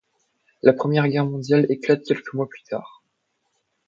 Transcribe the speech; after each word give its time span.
La 0.63 0.73
Première 0.73 1.07
Guerre 1.07 1.27
mondiale 1.27 1.67
éclate 1.69 2.01
quelques 2.03 2.33
mois 2.33 2.49
plus 2.49 2.63
tard. 2.63 3.03